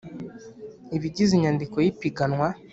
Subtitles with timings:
[0.95, 2.47] Ibigize inyandiko y ipiganwa